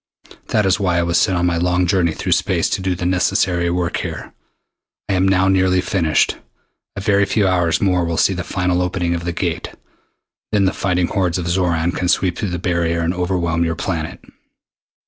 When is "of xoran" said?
11.37-11.91